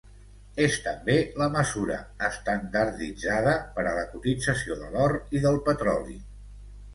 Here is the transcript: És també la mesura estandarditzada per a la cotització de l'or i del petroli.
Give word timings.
És 0.67 0.75
també 0.85 1.17
la 1.41 1.49
mesura 1.55 1.97
estandarditzada 2.27 3.53
per 3.77 3.85
a 3.91 3.93
la 3.99 4.07
cotització 4.15 4.79
de 4.81 4.91
l'or 4.97 5.15
i 5.39 5.45
del 5.47 5.61
petroli. 5.71 6.19